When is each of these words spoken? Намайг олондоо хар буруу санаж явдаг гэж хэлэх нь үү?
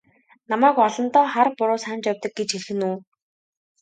Намайг 0.49 0.77
олондоо 0.87 1.25
хар 1.33 1.47
буруу 1.57 1.79
санаж 1.85 2.05
явдаг 2.11 2.31
гэж 2.37 2.49
хэлэх 2.53 2.69
нь 2.77 2.85
үү? 2.89 2.95